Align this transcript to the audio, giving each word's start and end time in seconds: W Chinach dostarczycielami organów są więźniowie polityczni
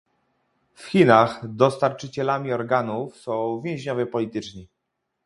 W 0.73 0.89
Chinach 0.89 1.39
dostarczycielami 1.55 2.53
organów 2.53 3.15
są 3.17 3.61
więźniowie 3.61 4.05
polityczni 4.05 4.69